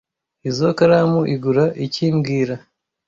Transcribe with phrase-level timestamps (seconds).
[0.49, 2.55] Izoi karamu igura iki mbwira